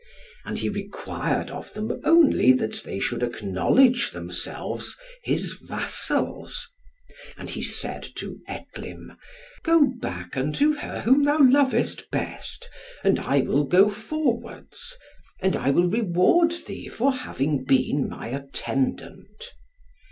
And 0.45 0.57
he 0.57 0.67
required 0.67 1.51
of 1.51 1.75
them 1.75 2.01
only 2.03 2.53
that 2.53 2.81
they 2.83 2.97
should 2.99 3.21
acknowledge 3.21 4.09
themselves 4.09 4.97
his 5.21 5.53
vassals. 5.61 6.71
And 7.37 7.51
he 7.51 7.61
said 7.61 8.07
to 8.15 8.39
Etlym, 8.49 9.15
"Go 9.61 9.85
back 10.01 10.35
unto 10.35 10.73
her 10.73 11.01
whom 11.01 11.23
thou 11.23 11.37
lovest 11.39 12.09
best, 12.09 12.67
and 13.03 13.19
I 13.19 13.41
will 13.41 13.63
go 13.65 13.91
forwards, 13.91 14.95
and 15.39 15.55
I 15.55 15.69
will 15.69 15.87
reward 15.87 16.49
thee 16.65 16.87
for 16.87 17.13
having 17.13 17.63
been 17.63 18.09
my 18.09 18.29
attendant." 18.29 19.53